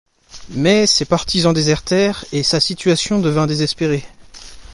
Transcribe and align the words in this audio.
Mais 0.49 0.87
ses 0.87 1.05
partisans 1.05 1.53
désertèrent, 1.53 2.25
et 2.31 2.41
sa 2.41 2.59
situation 2.59 3.19
devint 3.19 3.45
désespérée. 3.45 4.03